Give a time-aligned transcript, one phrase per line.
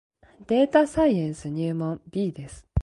[0.47, 2.65] データサイエンス入門 B です